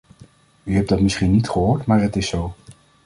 U 0.63 0.75
hebt 0.75 0.89
dat 0.89 0.99
misschien 0.99 1.31
niet 1.31 1.49
gehoord, 1.49 1.85
maar 1.85 2.01
het 2.01 2.15
is 2.15 2.27
zo. 2.27 2.53